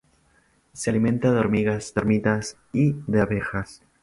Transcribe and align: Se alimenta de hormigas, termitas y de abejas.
Se 0.73 0.89
alimenta 0.89 1.31
de 1.31 1.37
hormigas, 1.37 1.93
termitas 1.93 2.57
y 2.73 2.93
de 3.05 3.21
abejas. 3.21 3.83